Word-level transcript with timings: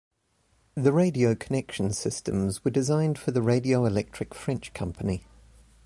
The 0.73 0.91
radio 0.91 1.35
connection 1.35 1.93
systems 1.93 2.65
were 2.65 2.71
designed 2.71 3.19
for 3.19 3.29
the 3.29 3.39
Radioelectric 3.41 4.33
French 4.33 4.73
Company. 4.73 5.27